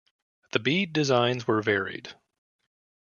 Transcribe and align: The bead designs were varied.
The 0.53 0.57
bead 0.59 0.93
designs 0.93 1.45
were 1.45 1.61
varied. 1.61 2.15